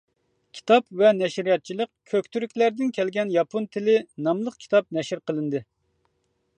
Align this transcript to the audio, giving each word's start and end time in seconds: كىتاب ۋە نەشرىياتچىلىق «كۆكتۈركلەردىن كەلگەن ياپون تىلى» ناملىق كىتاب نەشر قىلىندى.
كىتاب 0.59 0.85
ۋە 1.01 1.11
نەشرىياتچىلىق 1.17 1.91
«كۆكتۈركلەردىن 2.13 2.91
كەلگەن 2.97 3.35
ياپون 3.37 3.69
تىلى» 3.77 3.99
ناملىق 4.29 4.61
كىتاب 4.65 4.91
نەشر 4.99 5.27
قىلىندى. 5.31 5.65